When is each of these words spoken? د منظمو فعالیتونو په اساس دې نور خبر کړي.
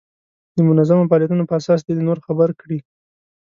د 0.57 0.57
منظمو 0.67 1.09
فعالیتونو 1.09 1.43
په 1.49 1.53
اساس 1.59 1.79
دې 1.87 1.93
نور 2.07 2.17
خبر 2.25 2.49
کړي. 2.61 2.79